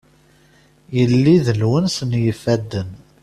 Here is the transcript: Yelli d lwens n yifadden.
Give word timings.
Yelli 0.95 1.35
d 1.45 1.47
lwens 1.59 1.97
n 2.09 2.11
yifadden. 2.23 2.89